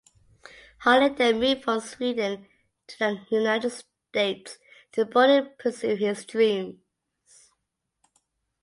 Harley 0.79 1.09
then 1.09 1.39
moved 1.39 1.63
from 1.63 1.79
Sweden 1.79 2.47
to 2.87 2.97
the 2.97 3.21
United 3.29 3.69
States 3.69 4.57
to 4.93 5.05
boldly 5.05 5.47
pursue 5.59 5.95
his 5.95 6.25
dreams. 6.25 6.79